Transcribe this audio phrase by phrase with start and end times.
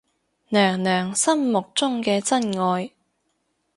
[0.49, 2.89] 娘娘心目中嘅真愛